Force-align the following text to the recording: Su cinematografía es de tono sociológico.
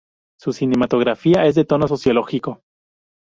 Su 0.39 0.51
cinematografía 0.51 1.45
es 1.45 1.53
de 1.53 1.63
tono 1.63 1.87
sociológico. 1.87 2.63